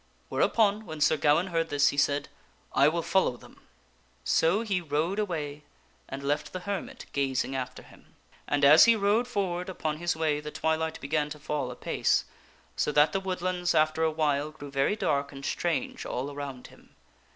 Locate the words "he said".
1.89-2.27